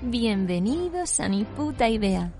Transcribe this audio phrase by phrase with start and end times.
[0.00, 2.30] Bienvenidos a Ni Puta Idea,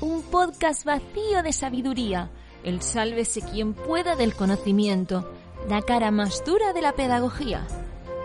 [0.00, 2.28] un podcast vacío de sabiduría,
[2.64, 5.32] el sálvese quien pueda del conocimiento,
[5.68, 7.64] la cara más dura de la pedagogía.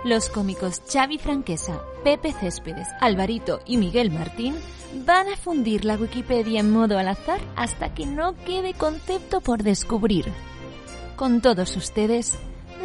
[0.04, 4.56] Los cómicos Xavi Franquesa, Pepe Céspedes, Alvarito y Miguel Martín
[5.06, 9.62] van a fundir la Wikipedia en modo al azar hasta que no quede concepto por
[9.62, 10.26] descubrir.
[11.16, 12.40] Con todos ustedes,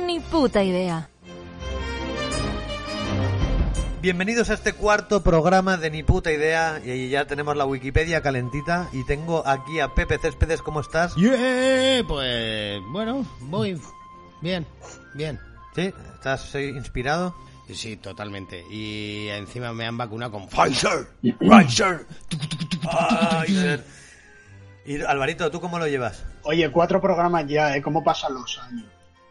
[0.07, 1.09] Ni Puta Idea.
[4.01, 6.81] Bienvenidos a este cuarto programa de Ni Puta Idea.
[6.85, 8.89] Y ya tenemos la Wikipedia calentita.
[8.93, 10.63] Y tengo aquí a Pepe Céspedes.
[10.63, 11.17] ¿Cómo estás?
[11.17, 13.81] Yeah, pues bueno, muy
[14.41, 14.65] bien,
[15.15, 15.41] bien.
[15.75, 15.93] ¿Sí?
[16.15, 17.35] ¿Estás eh, inspirado?
[17.73, 18.65] Sí, totalmente.
[18.71, 21.09] Y encima me han vacunado con Pfizer.
[21.21, 22.07] Pfizer.
[22.89, 23.83] Ay,
[24.87, 26.25] y Alvarito, ¿tú cómo lo llevas?
[26.45, 27.83] Oye, cuatro programas ya, ¿eh?
[27.83, 28.87] ¿Cómo pasan los años?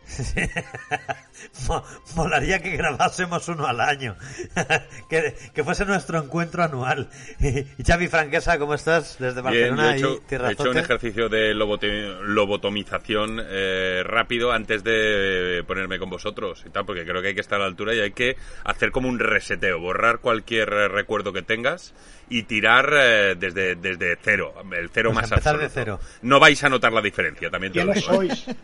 [1.68, 1.84] Mo-
[2.16, 4.16] Molaría que grabásemos uno al año.
[5.10, 7.10] que, que fuese nuestro encuentro anual.
[7.40, 9.18] y Xavi Franquesa, ¿cómo estás?
[9.20, 14.02] Desde Bien, yo Barcelona he hecho, y Tierra he hecho un ejercicio de lobotomización eh,
[14.06, 17.64] rápido antes de ponerme con vosotros y tal, porque creo que hay que estar a
[17.64, 21.94] la altura y hay que hacer como un reseteo, borrar cualquier eh, recuerdo que tengas
[22.30, 26.00] y tirar eh, desde, desde cero, el cero Pues más empezar de cero.
[26.22, 28.56] No vais a notar la diferencia, también te lo ¿Quiénes digo.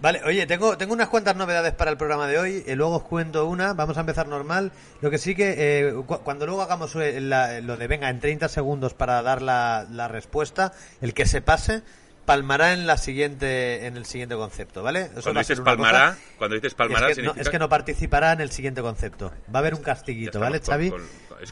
[0.00, 2.64] Vale, oye, tengo, tengo unas cuantas novedades para el programa de hoy.
[2.66, 3.74] y luego os cuento una.
[3.74, 4.72] Vamos a empezar normal.
[5.02, 5.54] Lo que sí que
[5.88, 9.42] eh, cu- cuando luego hagamos eh, la- lo de venga en 30 segundos para dar
[9.42, 11.82] la, la respuesta, el que se pase
[12.24, 15.10] palmará en la siguiente en el siguiente concepto, ¿vale?
[15.12, 17.68] Eso Cuando dices palmará, cosa- cuando dices palmará es que, no, significa es que no
[17.68, 19.32] participará en el siguiente concepto.
[19.52, 20.90] Va a haber un castiguito, ¿vale, Xavi?
[20.90, 21.02] con-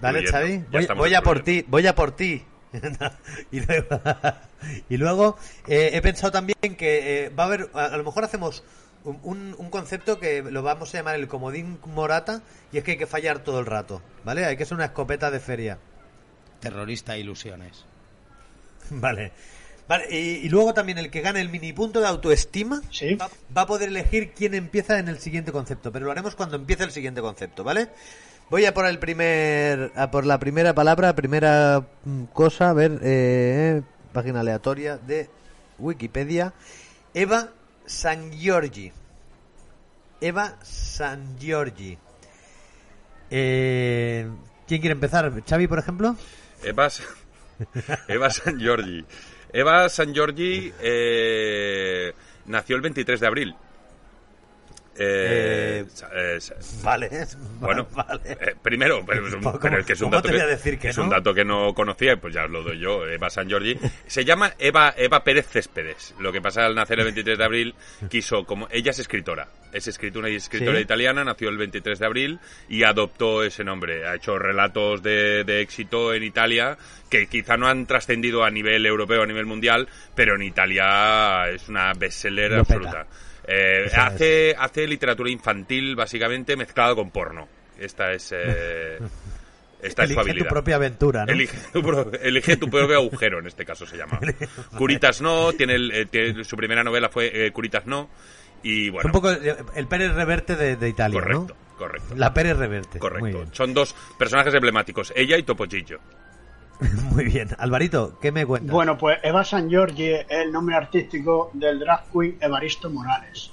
[0.01, 0.27] ¿Vale.
[0.27, 0.65] Xavi?
[0.97, 2.45] Voy, a por ti, voy a por ti.
[3.51, 4.01] y luego,
[4.89, 8.25] y luego, eh, he pensado también que eh, va a haber, a, a lo mejor
[8.25, 8.63] hacemos
[9.05, 12.97] un, un- concepto que lo vamos a llamar el comodín morata y es que hay
[12.99, 14.45] que fallar todo el rato, ¿vale?
[14.45, 15.79] Hay que ser una escopeta de feria.
[16.61, 17.85] Terrorista ilusiones.
[18.91, 19.33] Vale.
[19.87, 23.15] Vale, y, y luego también el que gane el mini punto de autoestima Sí.
[23.15, 26.57] va, va a poder elegir quién empieza en el siguiente concepto, pero lo haremos cuando
[26.57, 27.89] empiece el siguiente concepto, ¿vale?
[28.51, 32.99] Voy a por el primer, a por la primera palabra, primera mm, cosa, a ver,
[33.03, 33.83] eh,
[34.15, 35.29] página aleatoria de
[35.79, 36.55] Wikipedia.
[37.13, 37.51] Eva
[37.85, 38.91] San Giorgi.
[40.23, 41.99] Eva San Giorgi.
[43.31, 44.27] Eh,
[44.67, 45.31] ¿Quién quiere empezar?
[45.47, 46.17] ¿Xavi, por ejemplo?
[46.63, 46.89] Eva,
[48.09, 49.05] Eva San Giorgi.
[49.53, 52.15] Eva San Giorgi eh,
[52.47, 53.57] nació el 23 de abril.
[54.99, 56.39] Eh, Eh, eh,
[56.83, 57.09] Vale.
[57.61, 58.21] bueno, vale.
[58.27, 61.05] eh, primero, pero es, un, ¿Cómo- pero es que es un dato que es no?
[61.05, 63.79] un dato que no conocía, pues ya os lo doy yo, Eva San Giorgi.
[64.07, 66.15] Se llama Eva Eva Pérez Céspedes.
[66.19, 67.75] Lo que pasa al nacer el 23 de abril,
[68.11, 70.83] quiso como ella es escritora, es escritora y escritora Sí.
[70.83, 74.07] italiana, nació el 23 de abril y adoptó ese nombre.
[74.07, 76.77] Ha hecho relatos de, de éxito en Italia
[77.11, 81.69] que quizá no han trascendido a nivel europeo, a nivel mundial, pero en Italia es
[81.69, 83.07] una bestseller peta.
[83.51, 87.49] Eh, hace, hace literatura infantil básicamente mezclada con porno.
[87.79, 88.99] Esta es, eh,
[89.83, 90.49] esta es su Elige tu habilidad.
[90.49, 91.33] propia aventura, ¿no?
[91.33, 94.21] Elige tu, pro- elige tu propio agujero, en este caso se llama.
[94.77, 98.11] Curitas no, tiene, el- eh, tiene- su primera novela fue eh, Curitas no,
[98.63, 101.77] y Es bueno, un poco el, el Pérez Reverte de, de Italia, correcto, ¿no?
[101.79, 102.15] correcto.
[102.17, 102.99] La Pérez Reverte.
[102.99, 103.47] Correcto.
[103.53, 106.01] Son dos personajes emblemáticos, ella y Topollillo.
[107.13, 107.49] Muy bien.
[107.59, 108.73] Alvarito, ¿qué me cuentas?
[108.73, 113.51] Bueno, pues Eva San Giorgi es el nombre artístico del drag queen Evaristo Morales.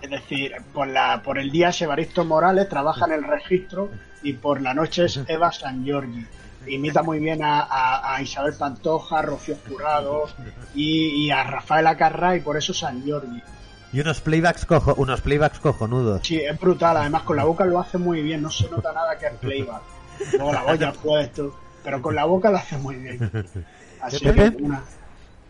[0.00, 3.90] Es decir, por, la, por el día es Evaristo Morales, trabaja en el registro
[4.22, 6.24] y por la noche es Eva San Giorgi.
[6.68, 10.26] Imita muy bien a, a- a Isabel Pantoja, a Rocío Jurado
[10.74, 13.42] y, y a Rafael Acarra y por eso San Giorgi.
[13.92, 16.20] Y unos playbacks cojo, unos playbacks cojonudos.
[16.26, 16.96] Sí, es brutal.
[16.98, 18.42] Además, con la boca lo hace muy bien.
[18.42, 19.82] No se nota nada que es playback.
[20.34, 21.54] Luego la voy a puesto.
[21.86, 23.30] Pero con la boca lo hace muy bien.
[24.00, 24.60] Así que Pepe?
[24.60, 24.82] una.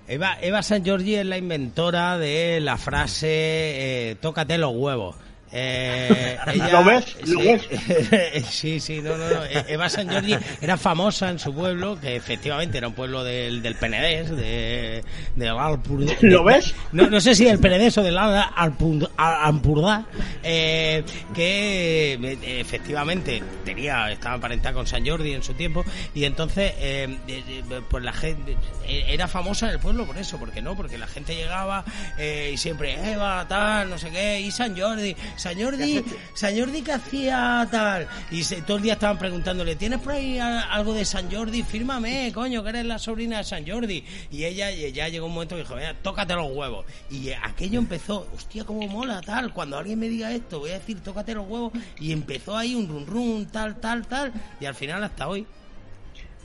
[0.06, 5.16] Eva, Eva San Giorgi es la inventora de la frase eh, tócate los huevos.
[5.52, 7.16] Eh, ella- ¿Lo ves?
[7.24, 8.46] ¿Lo sí, ves?
[8.50, 9.44] sí, sí, no, no, no.
[9.44, 13.62] Eh, Eva San Giorgi era famosa en su pueblo, que efectivamente era un pueblo del,
[13.62, 15.04] del Penedés, de,
[15.36, 16.74] del Alpur- ¿Lo ves?
[16.92, 20.04] No, no sé si del Penedés o del Al- Alpun- Al- Ampurdá,
[20.42, 21.04] eh,
[21.34, 25.84] que eh, efectivamente tenía, estaba emparentada con San Jordi en su tiempo,
[26.14, 28.56] y entonces, eh, eh, pues la gente
[28.88, 31.84] era famosa en el pueblo por eso, porque no, porque la gente llegaba
[32.18, 36.02] eh, y siempre Eva, tal, no sé qué, y San Jordi, San Jordi,
[36.34, 38.08] San Jordi que hacía tal.
[38.30, 41.62] Y se- todo el día estaban preguntándole, ¿tienes por ahí algo de San Jordi?
[41.62, 44.04] Fírmame, coño, que eres la sobrina de San Jordi.
[44.30, 46.86] Y ella y ya llegó un momento que dijo, "Venga, tócate los huevos.
[47.10, 49.52] Y eh, aquello empezó, hostia, cómo mola, tal.
[49.52, 51.72] Cuando alguien me diga esto, voy a decir, tócate los huevos.
[52.00, 54.32] Y empezó ahí un run run, tal, tal, tal.
[54.60, 55.46] Y al final hasta hoy.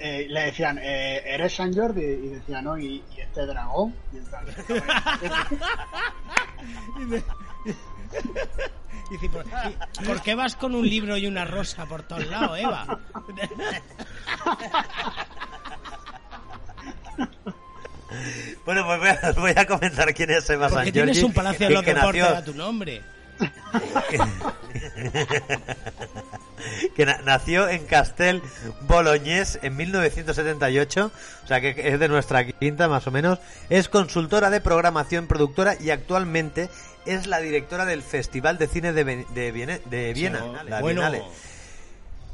[0.04, 2.02] Eh, le decían, eh, ¿eres San Jordi?
[2.02, 3.94] Y decía, no, ¿y, y este dragón?
[4.12, 4.44] Mientras-
[9.10, 12.25] Y dice, ¿por, y- ¿por qué vas con un libro y una rosa por todos
[12.28, 13.00] lados, Eva?
[18.66, 21.34] Bueno, pues voy a, voy a comentar quién es Eva San Porque tienes Giorgi, un
[21.34, 23.02] palacio que- los que nació- a tu nombre.
[26.95, 28.41] que na- nació en Castel
[28.81, 31.12] Bolognés en 1978,
[31.44, 33.39] o sea que es de nuestra quinta más o menos.
[33.69, 36.69] Es consultora de programación, productora y actualmente
[37.06, 39.79] es la directora del Festival de Cine de, de Viena.
[39.85, 41.23] De Viena Sí, la bueno, Bienale.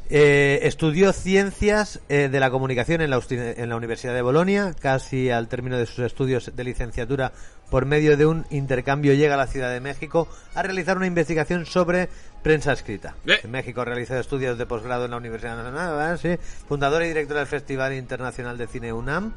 [0.09, 4.73] Eh, estudió ciencias eh, de la comunicación en la, en la Universidad de Bolonia.
[4.79, 7.33] Casi al término de sus estudios de licenciatura,
[7.69, 11.65] por medio de un intercambio, llega a la Ciudad de México a realizar una investigación
[11.65, 12.07] sobre
[12.41, 13.15] prensa escrita.
[13.25, 13.39] Eh.
[13.43, 16.37] En México realizó estudios de posgrado en la Universidad Nacional, sí.
[16.67, 19.33] fundadora y directora del Festival Internacional de Cine UNAM.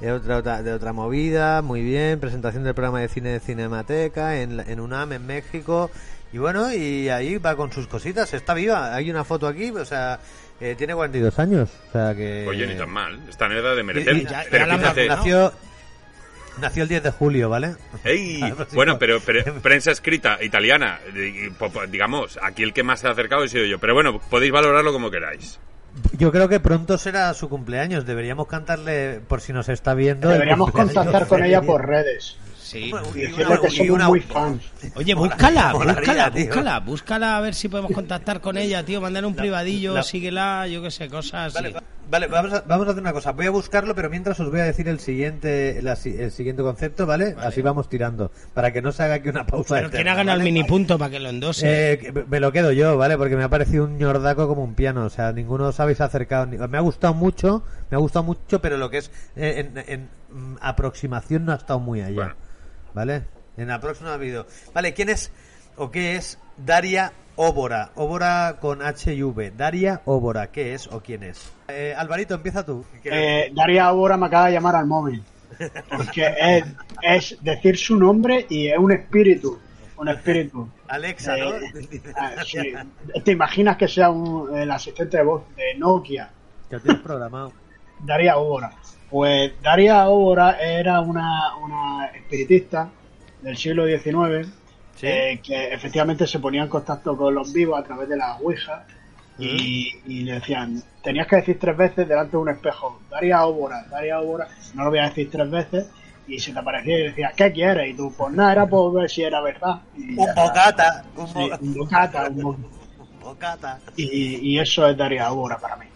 [0.00, 2.18] Eh, otra, otra- de otra movida, muy bien.
[2.20, 5.90] Presentación del programa de cine de Cinemateca en, en UNAM, en México.
[6.32, 8.34] Y bueno, y ahí va con sus cositas.
[8.34, 8.94] Está viva.
[8.94, 10.18] Hay una foto aquí, o sea,
[10.60, 11.70] eh, tiene 42 años.
[11.88, 12.44] O sea que.
[12.48, 13.20] Oye, ni tan mal.
[13.28, 14.16] Está en edad de merecer.
[14.16, 15.52] Y- y- ya- pero ya fíjate, Nació,
[16.60, 17.76] nació el 10 de julio, ¿vale?
[18.02, 18.98] Pues Bueno, no.
[18.98, 20.98] pero, pero prensa escrita italiana,
[21.88, 23.78] digamos, aquí el que más se ha acercado he sido yo.
[23.78, 25.60] Pero bueno, podéis valorarlo como queráis.
[26.18, 28.06] Yo creo que pronto será su cumpleaños.
[28.06, 30.28] Deberíamos cantarle, por si nos está viendo.
[30.28, 32.36] Deberíamos contactar con ella por redes.
[32.64, 32.90] Sí.
[32.90, 32.92] Y
[33.42, 34.62] una- que y somos una- muy fans.
[34.96, 36.44] Oye, búscala, Molaría, búscala, tío.
[36.46, 39.02] búscala, búscala a ver si podemos contactar con ella, tío.
[39.02, 41.54] Mandar un privadillo, la- síguela, yo qué sé, cosas así.
[41.54, 43.32] Vale, va- vale, vamos, a, vamos a hacer una cosa.
[43.32, 46.62] Voy a buscarlo, pero mientras os voy a decir el siguiente la si- el siguiente
[46.62, 47.34] concepto, ¿vale?
[47.38, 48.30] Así vamos tirando.
[48.54, 49.74] Para que no se haga aquí una pausa.
[49.74, 50.48] Pero quién eterna, ha ganado ¿vale?
[50.48, 51.92] el mini punto para que lo endose.
[51.92, 53.18] Eh, que me lo quedo yo, ¿vale?
[53.18, 55.04] Porque me ha parecido un ñordaco como un piano.
[55.04, 56.46] O sea, ninguno os habéis acercado.
[56.46, 59.84] ni- Me ha gustado mucho, me ha gustado mucho, pero lo que es eh, en,
[59.86, 60.08] en,
[60.60, 62.14] aproximación no ha estado muy allá.
[62.14, 62.34] Bueno.
[62.94, 63.24] ¿Vale?
[63.56, 64.46] En aproximación no ha habido.
[64.72, 65.32] Vale, ¿quién es
[65.76, 67.90] o qué es Daria Óbora?
[67.96, 69.52] Óbora con H y V.
[69.56, 71.52] Daria Óbora, ¿qué es o quién es?
[71.68, 72.84] Eh, Alvarito, empieza tú.
[73.04, 75.22] Eh, Daria ahora me acaba de llamar al móvil.
[75.96, 76.64] Porque es,
[77.32, 79.58] es decir su nombre y es un espíritu.
[79.96, 80.68] Un espíritu.
[80.88, 81.54] Alexa, ¿no?
[81.54, 82.58] Eh, ah, sí.
[83.24, 86.28] ¿Te imaginas que sea un- el asistente de voz de Nokia?
[86.68, 87.52] Que lo tienes programado.
[88.00, 88.72] Daria Óbora.
[89.14, 92.90] Pues Daria Óbora era una, una espiritista
[93.42, 94.48] del siglo XIX
[94.96, 95.06] Sí.
[95.06, 98.84] eh, que efectivamente se ponía en contacto con los vivos a través de la Ouija
[99.38, 103.84] y, y le decían, tenías que decir tres veces delante de un espejo, Daria Óbora,
[103.88, 105.86] Daria Óbora, no lo voy a decir tres veces
[106.26, 107.90] y se te aparecía y decía, ¿qué quieres?
[107.90, 109.78] Y tú, pues nada, era por ver si era verdad.
[109.96, 111.04] Y Un bocata.
[111.16, 112.50] Un, Sí, bo- un bocata, un bo-
[112.98, 113.78] un bocata.
[113.94, 115.86] y, y eso es Daria Óbora para mí.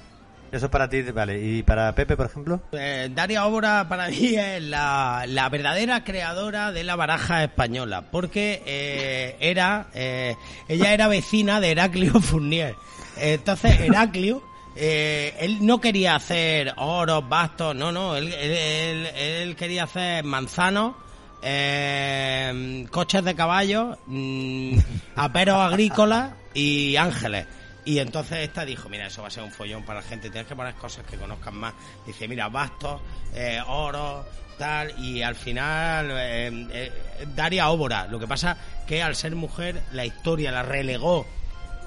[0.50, 1.40] Eso es para ti, vale.
[1.40, 2.60] ¿Y para Pepe, por ejemplo?
[2.72, 8.62] Eh, Daria Óbora para mí es la, la verdadera creadora de la baraja española, porque
[8.66, 10.36] eh, era eh,
[10.68, 12.74] ella era vecina de Heraclio Fournier.
[13.20, 14.42] Entonces Heraclio
[14.76, 20.94] eh, él no quería hacer oros, bastos, no, no, él- él quería hacer manzanos,
[21.42, 24.78] eh, coches de caballo, mm,
[25.16, 27.46] aperos agrícolas y ángeles.
[27.84, 30.46] Y entonces esta dijo, mira, eso va a ser un follón para la gente, tienes
[30.48, 31.72] que poner cosas que conozcan más.
[32.06, 33.00] Dice, mira, bastos,
[33.34, 34.26] eh, oro,
[34.58, 36.92] tal, y al final eh, eh,
[37.34, 38.06] Daria Óbora.
[38.08, 41.26] Lo que pasa que al ser mujer la historia la relegó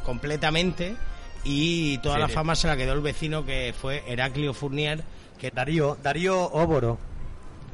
[0.03, 0.95] completamente
[1.43, 5.03] y toda Sí, la fama se la quedó el vecino que fue Heraclio Fournier,
[5.39, 6.97] que Darío, Darío Óboro.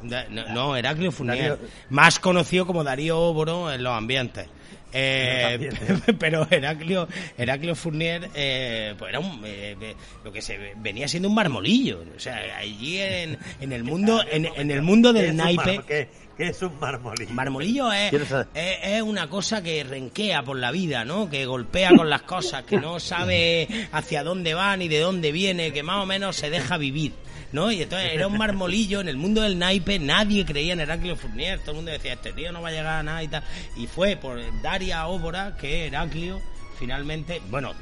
[0.02, 1.52] Da- No, no, Heraclio Fournier.
[1.58, 4.48] Darío- Más conocido como Darío Óboro en los ambientes.
[4.92, 5.70] Eh,
[6.18, 11.28] pero Heraclio, Heraclio Fournier eh, pues era un, eh, eh, lo que se venía siendo
[11.28, 12.04] un marmolillo.
[12.16, 15.80] O sea, allí en, en el mundo en, en el mundo ¿Qué del naipe.
[15.86, 17.34] ¿Qué, qué es un marmolillo?
[17.34, 18.12] Marmolillo es,
[18.54, 21.28] es una cosa que renquea por la vida, ¿no?
[21.28, 25.72] Que golpea con las cosas, que no sabe hacia dónde va ni de dónde viene,
[25.72, 27.12] que más o menos se deja vivir,
[27.52, 27.70] ¿no?
[27.70, 31.58] Y entonces era un marmolillo en el mundo del naipe, nadie creía en Heraclio Fournier,
[31.60, 33.42] todo el mundo decía, este tío no va a llegar a nada y tal.
[33.76, 36.40] Y fue por Daria Óbora que Heraclio
[36.78, 37.74] finalmente, bueno,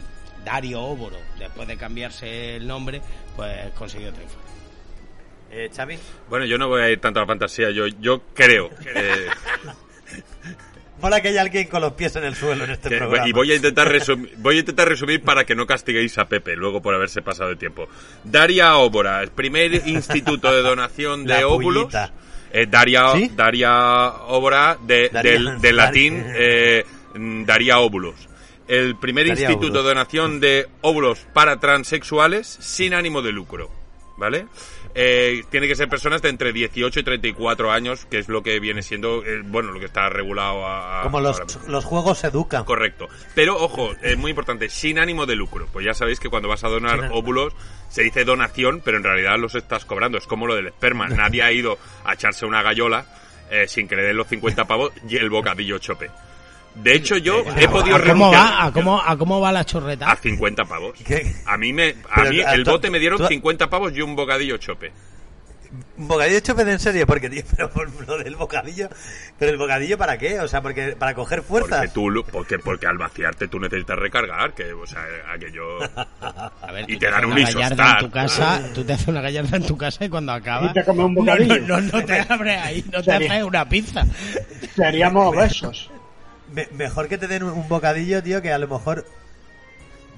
[0.44, 3.00] Dario Óboro, después de cambiarse el nombre,
[3.34, 4.40] pues consiguió triunfar.
[5.50, 5.98] Eh, Xavi.
[6.28, 8.70] Bueno, yo no voy a ir tanto a la fantasía, yo, yo creo.
[8.94, 9.26] eh,
[11.00, 13.28] Mola que haya alguien con los pies en el suelo en este Que- programa.
[13.28, 16.56] y voy a intentar resumir, voy a intentar resumir para que no castiguéis a Pepe
[16.56, 17.86] luego por haberse pasado de tiempo.
[18.24, 21.92] Daria Óbora, el primer instituto de donación de La óvulos.
[22.52, 23.30] Eh, Daria, ¿Sí?
[23.34, 23.72] Daria
[24.28, 26.84] Óbora, de, Daria- del, del latín eh,
[27.14, 28.14] mm, Daria óvulos.
[28.66, 29.84] El primer Daria instituto óvulos.
[29.84, 33.70] de donación de óvulos para transexuales sin ánimo de lucro.
[34.16, 34.46] ¿Vale?
[34.94, 38.58] Eh, tiene que ser personas de entre 18 y 34 años, que es lo que
[38.60, 42.64] viene siendo, eh, bueno, lo que está regulado a, a- Como los, los juegos educan.
[42.64, 43.08] Correcto.
[43.34, 45.68] Pero, ojo, es muy importante, sin ánimo de lucro.
[45.70, 47.52] Pues ya sabéis que cuando vas a donar óvulos
[47.90, 50.16] se dice donación, pero en realidad los estás cobrando.
[50.16, 51.08] Es como lo del esperma.
[51.10, 53.04] Nadie ha ido a echarse una gallola
[53.50, 56.10] eh, sin que le den los 50 pavos y el bocadillo chope.
[56.82, 58.64] De hecho, yo he podido ¿A cómo renunciar va?
[58.66, 60.10] ¿A cómo, ¿A cómo va la chorreta?
[60.12, 60.92] a 50 pavos.
[61.04, 61.34] ¿Qué?
[61.46, 64.02] A mí, me, a Pero, mí a el bote me dieron tú- 50 pavos y
[64.02, 64.92] un bocadillo chope.
[65.98, 68.88] Un bocadillo chope de en serio, porque tío, pero por lo del bocadillo,
[69.38, 70.38] pero el bocadillo para qué?
[70.40, 71.92] O sea, porque para coger Porque fuerzas.
[71.92, 75.02] tú, lo- porque, porque al vaciarte tú necesitas recargar, que, o sea,
[75.34, 75.78] aquello...
[76.20, 77.98] A ver, Y tú te dan un isostar.
[77.98, 80.70] en tu casa, tú te haces una gallarda en tu casa y cuando acabas...
[80.70, 81.58] Y te comes un No, bocadillo.
[81.60, 84.06] No, no, no te abres ahí, no te haces una pizza.
[84.76, 85.90] Seríamos obesos.
[86.52, 89.06] Me- mejor que te den un, un bocadillo, tío, que a lo mejor.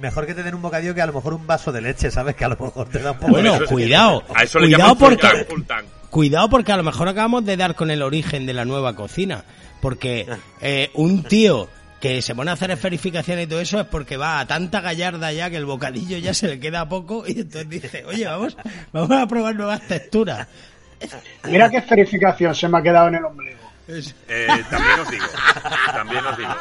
[0.01, 2.37] Mejor que te den un bocadillo que a lo mejor un vaso de leche, ¿sabes?
[2.37, 4.95] Que a lo mejor te da un poco Bueno, de- cuidado, A eso le cuidado
[4.97, 5.85] porque- tank, full tank.
[6.11, 9.45] Cuidado porque a lo mejor acabamos de dar con el origen de la nueva cocina.
[9.81, 10.27] Porque
[10.61, 11.69] eh, un tío
[12.01, 15.33] que se pone a hacer esferificación y todo eso es porque va a tanta gallarda
[15.33, 18.57] ya que el bocadillo ya se le queda poco y entonces dice, oye, vamos,
[18.93, 20.47] vamos a probar nuevas texturas.
[21.45, 23.59] Mira qué esferificación se me ha quedado en el ombligo.
[23.91, 25.25] Eh, también os digo,
[25.93, 26.55] también os digo,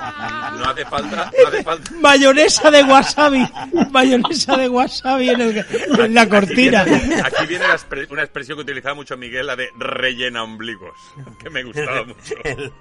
[0.58, 1.92] no hace falta, no hace falta.
[2.00, 3.46] Mayonesa de wasabi,
[3.92, 5.66] mayonesa de wasabi en, el-
[6.00, 6.82] en la cortina.
[6.84, 10.42] Aquí viene, aquí viene la expre- una expresión que utilizaba mucho Miguel, la de rellena
[10.44, 10.96] ombligos,
[11.44, 12.34] que me gustaba mucho.
[12.46, 12.72] el-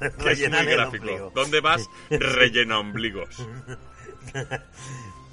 [0.00, 1.04] el Que es muy gráfico.
[1.04, 1.32] ombligo.
[1.32, 1.88] ¿Dónde vas?
[2.10, 3.36] Rellena ombligos.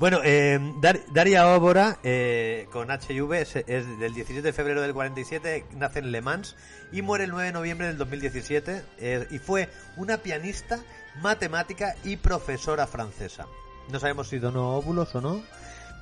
[0.04, 4.92] Bueno, eh, Dar- Daria Óbora, eh, con HIV, es, es del 17 de febrero del
[4.94, 6.58] 47, nace en Le Mans
[6.92, 10.82] y muere el 9 de noviembre del 2017 eh, y fue una pianista,
[11.22, 13.48] matemática y profesora francesa.
[13.94, 15.42] No sabemos si donó óvulos o no,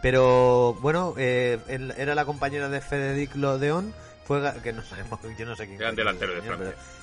[0.01, 3.93] pero bueno, eh, él- era la compañera de Frédéric Lodeon,
[4.25, 5.77] fue que no sabemos, yo no sé quién.
[5.77, 6.73] Gran delantero de Francia.
[6.75, 7.01] pero-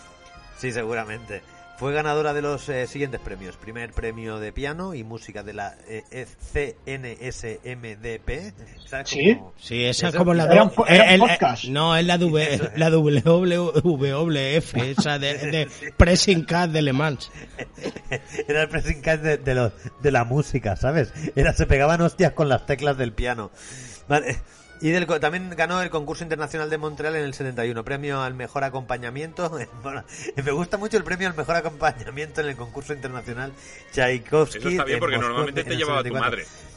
[0.59, 1.43] Sí, seguramente.
[1.79, 3.57] Fue ganadora de los eh, siguientes premios.
[3.57, 8.53] Primer premio de piano y música de la eh, CNSMDP.
[8.87, 9.37] ¿Sabes ¿Sí?
[9.37, 10.45] cómo- Sí, esa es como la...
[10.47, 11.65] Era un po- era un el- podcast.
[11.67, 17.31] no, es la, w, la WWF, esa de, de Pressing Cat de Le Mans.
[18.49, 21.13] Era el pressing catch de, de, los- de la música, ¿sabes?
[21.37, 23.51] Era, se pegaban hostias con las teclas del piano.
[24.09, 24.39] Vale.
[24.81, 28.65] Y del, también ganó el concurso internacional de Montreal en el 71, premio al mejor
[28.65, 29.51] acompañamiento.
[29.83, 30.05] Bueno,
[30.37, 33.53] me gusta mucho el premio al mejor acompañamiento en el concurso internacional
[33.93, 34.59] Tchaikovsky.
[34.59, 36.21] Eso está bien en porque Moscú normalmente en te llevaba tu 74.
[36.31, 36.69] madre.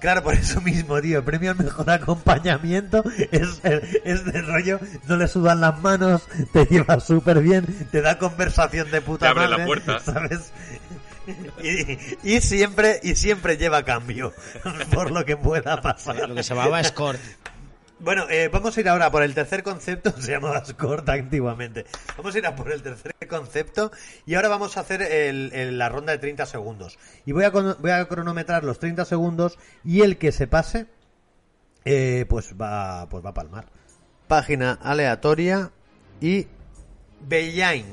[0.00, 1.18] Claro, por eso mismo, tío.
[1.18, 3.60] El premio al mejor acompañamiento es,
[4.04, 8.90] es de rollo, no le sudan las manos, te lleva súper bien, te da conversación
[8.90, 10.00] de puta Te abre madre, la puerta.
[10.00, 10.52] ¿sabes?
[11.62, 11.98] Y,
[12.36, 14.32] y siempre y siempre lleva cambio,
[14.94, 16.28] por lo que pueda pasar.
[16.28, 17.20] Lo que se llamaba Escort.
[18.00, 21.84] Bueno, eh, vamos a ir ahora por el tercer concepto, se llamaba Scorta antiguamente.
[22.16, 23.90] Vamos a ir a por el tercer concepto
[24.24, 26.96] y ahora vamos a hacer el- el- la ronda de 30 segundos.
[27.26, 30.86] Y voy a, con- voy a cronometrar los 30 segundos y el que se pase,
[31.84, 33.66] eh, pues va pues va a palmar.
[34.28, 35.72] Página aleatoria
[36.20, 36.46] y
[37.20, 37.84] Bellain.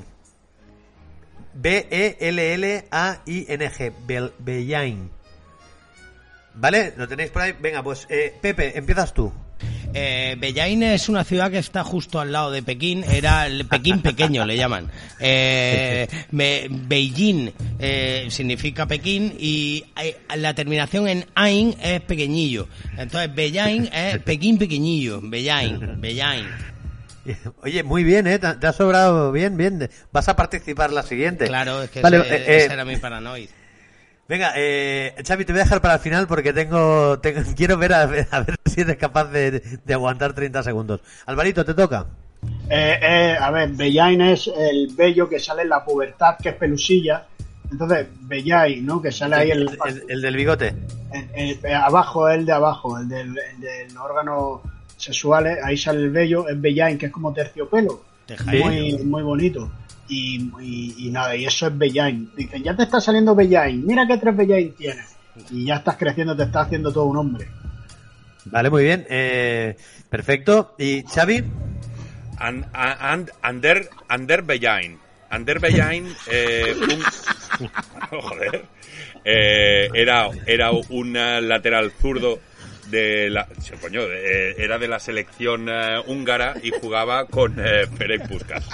[1.64, 3.92] E B-E-L-L-A-I-N-G.
[4.06, 5.10] Bel- Bellain.
[6.56, 6.94] ¿Vale?
[6.98, 7.54] ¿Lo tenéis por ahí?
[7.60, 9.32] Venga, pues eh, Pepe, empiezas tú.
[9.94, 14.02] Eh, Bellain es una ciudad que está justo al lado de Pekín, era el Pekín
[14.02, 14.90] pequeño, le llaman.
[15.20, 22.68] Eh, me- Beijing eh, significa Pekín y eh, la terminación en Ain es pequeñillo.
[22.98, 26.46] Entonces Bellain es Pekín pequeñillo, Bellain, Bellain.
[27.64, 28.40] Oye, muy bien, ¿eh?
[28.40, 29.90] Te ha sobrado bien, bien.
[30.12, 31.48] Vas a participar la siguiente.
[31.48, 33.50] Claro, es que Vale, ese, eh, eh, ese era mi paranoid.
[34.28, 37.94] Venga, eh, Xavi, te voy a dejar para el final porque tengo, tengo- quiero ver
[37.94, 39.52] a, ver a ver si eres capaz de,
[39.84, 41.02] de aguantar 30 segundos.
[41.26, 42.06] Alvarito, te toca.
[42.70, 46.56] Eh, eh, a ver, Bellain es el vello que sale en la pubertad, que es
[46.56, 47.26] pelusilla.
[47.72, 49.02] Entonces, Bellain, ¿no?
[49.02, 50.76] Que sale ahí el, el, el del bigote.
[51.14, 54.62] el- el- eh, abajo, el de abajo, el del, el del órgano
[54.98, 58.04] sexuales, ahí sale el vello, es Bellain, que es como terciopelo.
[58.46, 59.72] Muy, muy bonito.
[60.08, 62.30] Y, y- y nada, y eso es Bellain.
[62.36, 65.16] Dicen, ya te está saliendo Bellain, mira qué tres Bellain tienes.
[65.52, 67.48] Y ya estás creciendo, te estás haciendo todo un hombre.
[68.46, 69.06] Vale, muy bien.
[69.10, 69.76] Eh,
[70.10, 70.76] perfecto.
[70.78, 71.44] ¿Y Xavi?
[72.38, 75.00] And, and, Ander, Ander Bellain.
[75.30, 77.68] Ander Bellain, eh, un-
[78.22, 78.66] joder,
[79.26, 82.40] eh, era, era un lateral zurdo
[82.90, 83.48] de la,
[83.82, 88.66] coño, eh, era de la selección eh, húngara y jugaba con eh, Ferenc Puskás.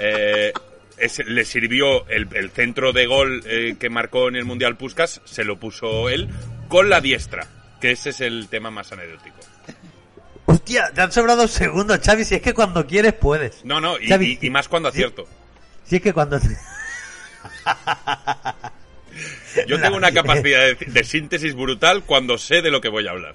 [0.00, 0.52] Eh,
[0.96, 5.20] es- le sirvió el, el centro de gol eh, que marcó en el Mundial Puskas,
[5.24, 6.28] se lo puso él
[6.68, 7.46] con la diestra,
[7.80, 9.36] que ese es el tema más anecdótico.
[10.46, 12.24] Hostia, te han sobrado segundos, Xavi.
[12.24, 13.64] Si es que cuando quieres puedes.
[13.64, 15.26] No, no, y, Xavi, y- y más cuando acierto.
[15.84, 16.38] Si es que cuando.
[19.66, 23.10] Yo tengo una capacidad de, de síntesis brutal cuando sé de lo que voy a
[23.10, 23.34] hablar.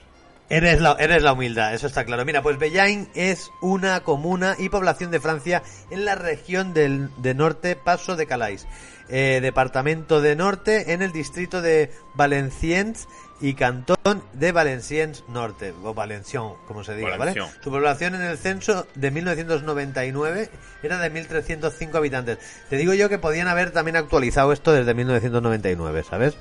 [0.49, 2.25] Eres la, eres la humildad, eso está claro.
[2.25, 5.61] Mira, pues Bellain es una comuna y población de Francia
[5.91, 8.67] en la región del, de norte Paso de Calais,
[9.09, 13.07] eh, departamento de norte en el distrito de Valenciennes
[13.41, 17.35] y cantón de Valenciennes Norte, o Valenciennes, como se diga, ¿vale?
[17.63, 20.49] Su población en el censo de 1999
[20.83, 22.37] era de 1.305 habitantes.
[22.69, 26.35] Te digo yo que podían haber también actualizado esto desde 1999, ¿sabes?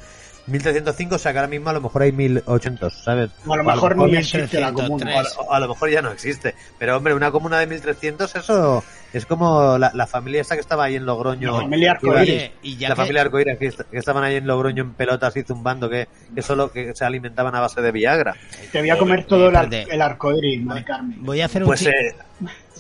[0.49, 3.31] 1305, o sea que ahora mismo a lo mejor hay 1800, ¿sabes?
[3.47, 5.05] O a lo O mejor ni mejor existe la comuna.
[5.05, 5.37] 1303.
[5.47, 6.55] o a lo mejor ya no existe.
[6.79, 10.85] Pero hombre, una comuna de 1300, eso es como la, la familia esta que estaba
[10.85, 11.53] ahí en Logroño.
[11.53, 12.51] La familia Arcoíris.
[12.63, 15.37] Y ya la que- familia Arcoíris, que, est- que estaban ahí en Logroño en pelotas
[15.37, 18.35] y zumbando, que, que solo que se alimentaban a base de Viagra.
[18.73, 21.17] Te voy a comer todo el, el arcoíris, Mari Carmen.
[21.25, 22.15] Voy a hacer un Pues eh,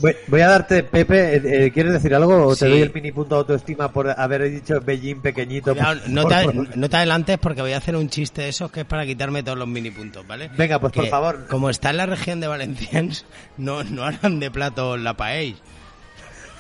[0.01, 2.47] voy, voy a darte, Pepe, eh, eh, ¿quieres decir algo?
[2.47, 2.71] ¿O te Sí.
[2.71, 5.73] doy el mini punto de autoestima por haber dicho Beijing pequeñito?
[5.75, 8.49] Cuidado, Por- no, te, por- no te adelantes porque voy a hacer un chiste de
[8.51, 10.51] esos que es para quitarme todos los mini puntos, ¿vale?
[10.57, 11.47] Venga, pues, por favor.
[11.49, 13.25] Como está en la región de Valenciennes,
[13.57, 15.57] no, no harán de plato la paella.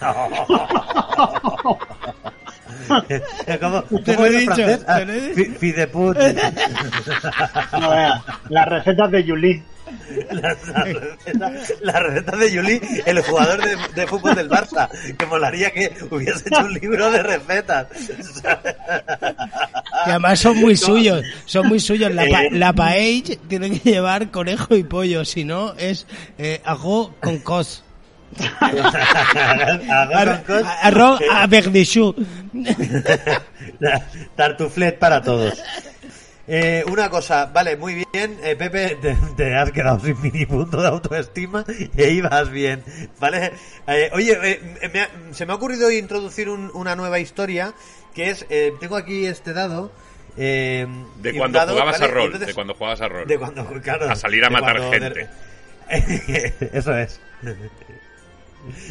[3.61, 4.85] ¿Cómo, Te lo he dicho, francés?
[4.87, 5.35] Ah, te lo he dicho.
[5.35, 6.17] fi- Fideput.
[7.73, 9.64] No veas, las recetas de Yulín.
[10.31, 11.52] la, la receta,
[11.83, 16.49] la receta de Juli, el jugador de, de fútbol del Barça, que molaría que hubiese
[16.49, 17.87] hecho un libro de recetas.
[20.05, 22.14] Que además son muy suyos, son muy suyos.
[22.14, 22.50] La, pa Eh.
[22.52, 26.07] la paella tiene que llevar conejo y pollo, si no es
[26.38, 27.83] eh, arroz con cos.
[30.83, 31.21] Arroz
[31.73, 32.15] des choux.
[34.37, 35.63] Tartuflet para todos.
[36.51, 40.81] Eh, una cosa, vale, muy bien, eh, Pepe, te, te has quedado sin mini punto
[40.81, 41.63] de autoestima
[41.95, 42.83] e ibas bien,
[43.21, 43.53] ¿vale?
[43.87, 47.75] Eh, oye, eh, me ha- se me ha ocurrido introducir un- una nueva historia,
[48.14, 49.93] que es, eh, tengo aquí este dado.
[50.41, 50.87] eh,
[51.21, 52.12] De cuando dado, jugabas ¿vale?
[52.12, 53.27] a rol, Entonces- de cuando jugabas a rol.
[53.27, 55.29] de cuando, claro, A salir a matar cuando- gente.
[56.73, 57.21] Eso es.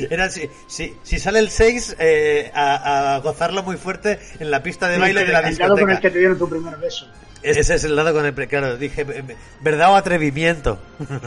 [0.10, 4.64] Era si, si, si sale el 6, eh, a, a gozarlo muy fuerte en la
[4.64, 6.02] pista de baile de la el dado con el discoteca.
[6.02, 7.08] que te dieron tu primer beso.
[7.44, 9.06] Ese es el dado con el que, claro, dije,
[9.62, 10.80] verdad o atrevimiento.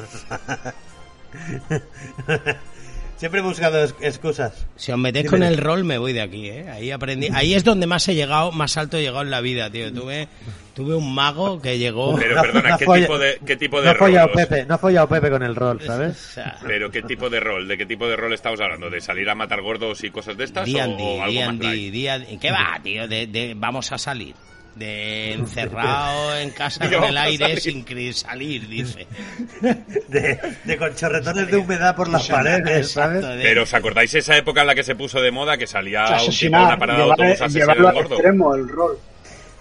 [3.21, 4.67] Siempre he buscado excusas.
[4.77, 6.71] Si os metéis Dime, con el rol, me voy de aquí, ¿eh?
[6.71, 7.29] Ahí aprendí.
[7.35, 9.93] Ahí es donde más he llegado, más alto he llegado en la vida, tío.
[9.93, 10.27] Tuve,
[10.75, 12.17] tuve un mago que llegó.
[12.17, 14.37] Pero No- perdona, no ¿qué, folla- tipo de, ¿qué tipo No de ha follado rol?
[14.37, 16.17] Pepe, no ha follado Pepe con el rol, O ¿sabes?
[16.17, 17.69] sea, Pero ¿qué tipo de rol?
[17.69, 18.89] ¿De qué tipo de rol estamos hablando?
[18.89, 20.67] ¿De salir a matar gordos y cosas de estas?
[20.67, 22.39] o, D&D, o algo.
[22.41, 23.07] ¿Qué va, tío?
[23.07, 24.35] De, de- vamos a salir.
[24.81, 27.61] De encerrado en casa con el aire salir.
[27.61, 29.07] sin salir, dice.
[30.09, 33.23] De, de con chorretones de humedad por las paredes, ¿sabes?
[33.43, 36.07] Pero ¿os acordáis esa época en la que se puso de moda que salía un
[36.07, 38.15] tipo a asesinar, una parada de autobús llevarlo al gordo?
[38.15, 38.99] extremo, el rol.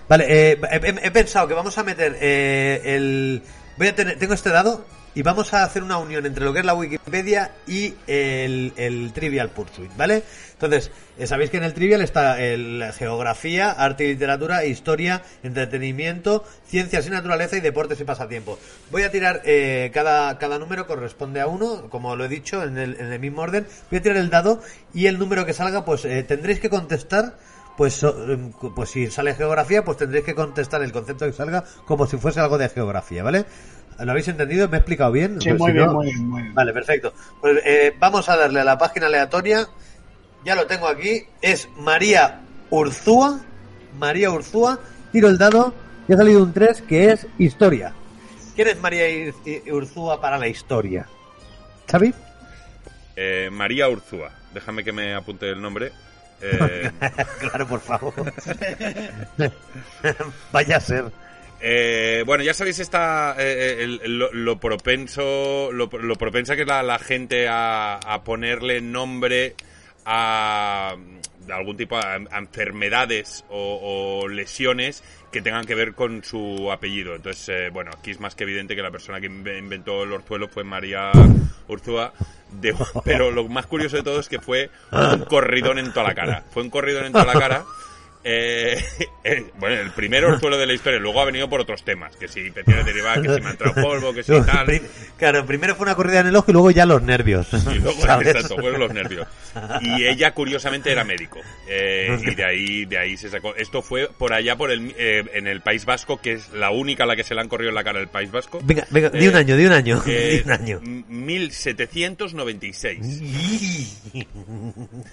[0.08, 3.42] Vale, eh, he, he- he pensado que vamos a meter eh, el...
[3.78, 4.86] Voy a tener, tengo este dado
[5.20, 9.12] y vamos a hacer una unión entre lo que es la Wikipedia y el, el
[9.12, 10.24] Trivial Pursuit, ¿vale?
[10.54, 16.46] Entonces, eh, sabéis que en el Trivial está el geografía, arte y literatura, historia, entretenimiento,
[16.66, 18.60] ciencias y naturaleza y deportes y pasatiempos.
[18.92, 22.78] Voy a tirar, eh, cada, cada número corresponde a uno, como lo he dicho, en
[22.78, 23.68] el, en el mismo orden.
[23.92, 24.62] Voy a tirar el dado
[24.94, 27.36] y el número que salga, pues eh, tendréis que contestar
[27.80, 31.64] pues, so- em, pues si sale geografía, pues tendréis que contestar el concepto que salga
[31.86, 33.46] como si fuese algo de geografía, ¿vale?
[34.00, 34.68] ¿Lo habéis entendido?
[34.68, 35.40] ¿Me he explicado bien?
[35.42, 36.54] Sí, Pues muy si bien, no- muy bien, muy bien.
[36.54, 37.14] Vale, perfecto.
[37.40, 39.66] Pues eh, vamos a darle a la página aleatoria.
[40.44, 41.24] Ya lo tengo aquí.
[41.42, 43.40] Es María Urzúa.
[43.98, 44.78] María Urzúa.
[45.14, 45.74] Tiro el dado.
[46.10, 47.94] Y ha salido un 3 que es historia.
[48.56, 49.06] ¿Quién es María
[49.72, 51.08] Urzúa para la historia?
[51.90, 52.14] ¿Xavi?
[53.16, 54.32] Eh, María Urzúa.
[54.54, 55.94] Déjame que me apunte el nombre.
[56.42, 56.90] Eh,
[57.40, 58.14] claro, por favor.
[60.52, 61.06] Vaya a ser.
[61.62, 66.62] Eh, bueno, ya sabéis esta, eh, el- el- lo, lo propenso, lo, lo propensa que
[66.62, 69.56] es la, la gente a, a ponerle nombre
[70.06, 70.96] a,
[71.46, 76.72] de algún tipo a, a enfermedades o, o lesiones que tengan que ver con su
[76.72, 77.16] apellido.
[77.16, 80.12] Entonces, eh, bueno, aquí es más que evidente que la persona que inve- inventó el
[80.14, 81.12] orzuelo fue María
[81.68, 82.14] Urzúa.
[83.06, 86.44] pero lo más curioso de todo es que fue un corridón en toda la cara.
[86.52, 87.64] Fue un corridón en toda la cara.
[88.24, 88.78] Eh,
[89.24, 92.28] eh, bueno, el primer orzuelo de la historia, luego ha venido por otros temas, que
[92.28, 94.66] si peticiones derivadas, que si me ha entrado polvo, que si tal.
[94.66, 94.84] Prim-
[95.18, 97.48] Claro, primero fue una corrida en el ojo y luego ya los nervios.
[97.74, 99.28] Y luego, exacto, fueron los nervios.
[99.82, 101.40] Y ella, curiosamente, era médico.
[101.68, 103.56] Eh, y de ahí, de ahí se sacó.
[103.56, 107.08] Esto fue por allá, por el, en el País Vasco, que es la única a
[107.08, 108.60] la que se le han corrido en la cara el País Vasco.
[108.64, 110.80] Venga, venga, di un año, di un año, di un año.
[110.84, 113.22] m- 1796.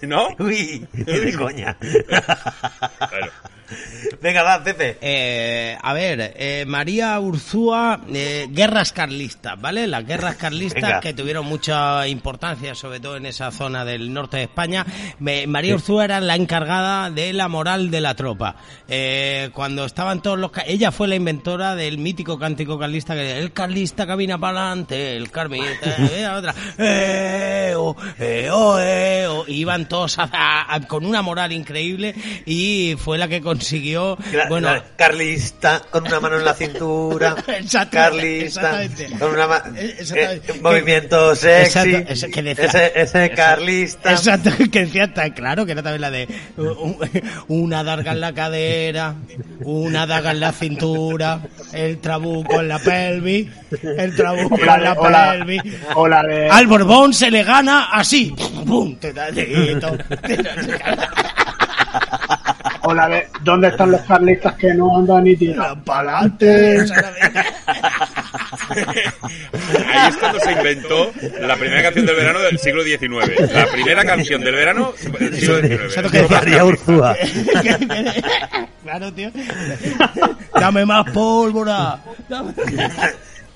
[0.02, 0.28] ¿No?
[0.38, 1.76] Uy, de coña.
[2.98, 3.32] Claro.
[4.22, 4.98] Venga, va, Pepe.
[5.00, 9.86] Eh, a ver, eh, María Urzúa, eh, guerras carlistas, ¿vale?
[9.86, 11.00] Las guerras carlistas Venga.
[11.00, 14.86] que tuvieron mucha importancia, sobre todo en esa zona del norte de España.
[15.18, 18.56] María Urzúa era la encargada de la moral de la tropa.
[18.88, 20.50] Eh, cuando estaban todos los...
[20.66, 25.30] Ella fue la inventora del mítico cántico carlista que el carlista camina para adelante, el
[25.30, 25.64] carmita,
[26.20, 29.44] la otra, eh, oh, eh, oh, oh.
[29.48, 34.70] Iban todos a- a- con una moral increíble y fue la que consiguió, Gra- bueno,
[34.96, 37.34] Carlista, con una mano en la cintura.
[37.48, 39.18] Exacto, Carlista, exactamente.
[39.18, 39.44] con una
[39.90, 40.52] exactamente.
[40.52, 41.78] eh, movimiento sexy.
[41.94, 43.30] Exacto, ese que decía- ese.
[43.30, 44.10] Carlista.
[44.12, 46.96] Exacto, que decía tan claro, que era también la de un-
[47.48, 49.14] una daga en la cadera,
[49.60, 51.40] una daga en la cintura,
[51.72, 53.48] el trabuco en la pelvis,
[53.82, 54.94] el trabuco en la la-
[55.34, 55.62] pelvis.
[55.94, 58.34] o la de- Al Borbón se le gana así.
[58.66, 58.96] ¡Pum!
[58.96, 59.96] Te da dedito.
[62.88, 66.76] O la de, ¿dónde están los carlistas que no andan ni tiran para adelante?
[68.68, 73.52] Ahí es cuando se inventó la primera canción del verano del siglo XIX.
[73.52, 76.28] La primera canción del verano del siglo Exacto, XIX.
[76.28, 77.16] que decía- Urzúa.
[78.84, 79.30] claro, tío.
[80.54, 81.98] Dame más pólvora.
[82.28, 82.54] Dame-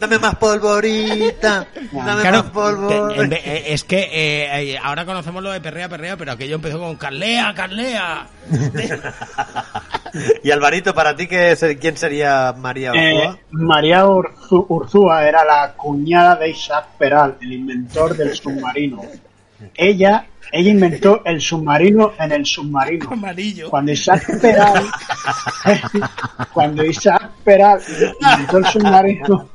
[0.01, 1.67] Dame más polvorita.
[1.93, 3.37] Dame Claro, más polvorita.
[3.37, 6.97] eh, es que eh, eh, ahora conocemos lo de perrea, perrea, pero aquello empezó con
[6.97, 8.27] Carlea, Carlea.
[10.43, 13.39] Y Alvarito, para ti, ¿qué es- ¿quién sería María Eh, Urzúa?
[13.51, 19.03] María Urzu- Urzúa era la cuñada de Isaac Peral, el inventor del submarino.
[19.77, 23.09] Ella, ella inventó el submarino en el submarino.
[23.13, 23.71] Amarillo.
[23.71, 24.85] Cuando Isaac Peral,
[26.53, 27.81] cuando Isaac Peral
[28.21, 29.49] inventó el submarino,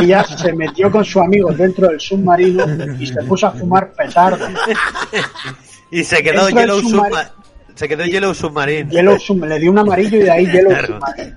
[0.00, 2.64] ella se metió con su amigo dentro del submarino
[2.98, 4.46] y se puso a fumar petardo.
[5.90, 7.30] Y se quedó el Yellow submar- Submarine.
[7.74, 8.90] Se quedó Yellow Submarine.
[8.90, 10.86] Yellow Sub- le dio un amarillo y de ahí Yellow Claro.
[11.00, 11.36] Submarine.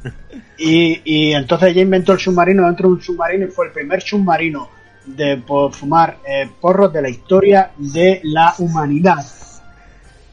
[0.58, 4.02] Y, y entonces ella inventó el submarino dentro de un submarino y fue el primer
[4.02, 4.70] submarino
[5.06, 9.26] de por fumar eh, porros de la historia de la humanidad.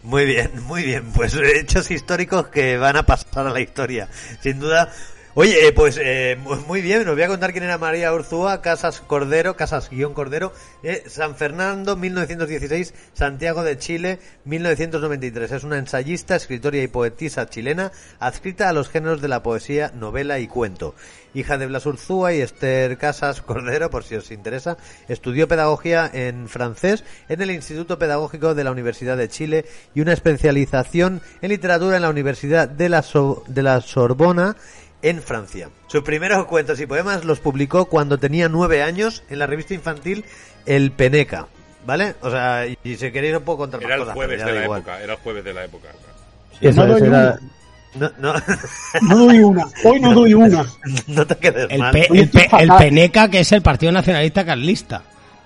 [0.04, 1.04] Muy bien, muy bien.
[1.14, 4.08] Pues hechos históricos que van a pasar a la historia,
[4.40, 4.88] sin duda.
[5.34, 8.60] Oye, eh, pues eh, mu- muy bien, os voy a contar quién era María Urzúa,
[8.60, 15.52] Casas Cordero, Casas guion Cordero, eh, San Fernando, 1916, Santiago de Chile, 1993.
[15.52, 20.38] Es una ensayista, escritora y poetisa chilena, adscrita a los géneros de la poesía, novela
[20.38, 20.94] y cuento.
[21.32, 24.76] Hija de Blas Urzúa y Esther Casas Cordero, por si os interesa,
[25.08, 29.64] estudió pedagogía en francés en el Instituto Pedagógico de la Universidad de Chile
[29.94, 34.56] y una especialización en literatura en la Universidad de la, So- de la Sorbona
[35.02, 35.68] en Francia.
[35.88, 40.24] Sus primeros cuentos y poemas los publicó cuando tenía nueve años en la revista infantil
[40.66, 41.46] El Peneca.
[41.84, 42.14] ¿Vale?
[42.22, 44.48] O sea, y, y si queréis os puedo contar más Era el cosas, jueves pero
[44.48, 44.80] ya de la igual.
[44.80, 45.02] época.
[45.02, 45.88] Era el jueves de la época.
[46.60, 47.40] no doy una,
[47.96, 48.34] No, no,
[49.02, 50.64] no doy una, hoy no doy una.
[51.08, 51.92] no te quedes El, mal.
[51.92, 52.68] pe- el, pe- el.
[52.78, 55.02] Peneca, que es el Partido Nacionalista Carlista.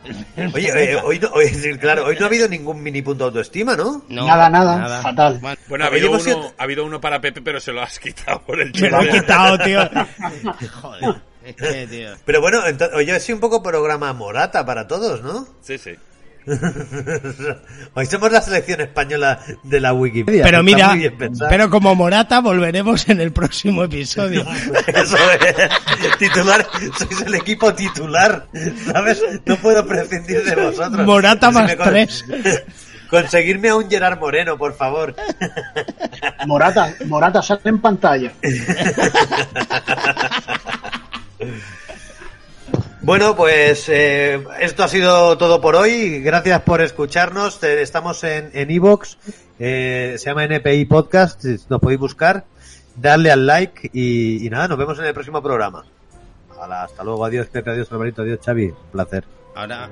[0.54, 3.76] Oye, eh, hoy, no, hoy- claro, hoy no ha habido ningún mini punto de autoestima,
[3.76, 4.02] ¿no?
[4.08, 5.38] No, Nada, nada, fatal.
[5.40, 7.82] Bueno, Bueno, ha Oye, habido, uno, sido- ha habido uno para Pepe, pero se lo
[7.82, 9.20] has quitado por el me lo he chiste.
[9.20, 9.80] quitado, tío.
[10.82, 11.14] Joder.
[11.44, 12.10] Es que, tío.
[12.24, 15.46] Pero bueno, entonces, oye, ha sido un poco programa morata para todos, ¿no?
[15.62, 15.92] Sí, sí.
[17.94, 20.44] Hoy somos la selección española de la Wikipedia.
[20.44, 20.96] Pero mira,
[21.48, 24.44] pero como Morata volveremos en el próximo episodio.
[24.86, 26.18] Eso es.
[26.18, 28.46] Titular, sois el equipo titular,
[28.92, 29.22] ¿sabes?
[29.44, 31.04] No puedo prescindir de vosotros.
[31.06, 32.24] Morata Si más tres.
[33.08, 35.14] Conseguirme a un Gerard Moreno, por favor.
[36.46, 38.32] Morata, Morata sale en pantalla.
[43.06, 46.20] Bueno, pues eh, esto ha sido todo por hoy.
[46.22, 47.62] Gracias por escucharnos.
[47.62, 49.16] Eh, Estamos en en Evox.
[49.56, 51.44] se llama NPI Podcast.
[51.68, 52.46] Nos podéis buscar.
[52.96, 55.84] Darle al like y, nada, nos vemos en el próximo programa.
[56.60, 57.24] Hasta luego.
[57.24, 57.70] Adiós, Pepe.
[57.70, 58.22] Adiós, Alvarito.
[58.22, 58.64] Adiós, Xavi.
[58.70, 59.22] Un placer.
[59.54, 59.88] Ahora,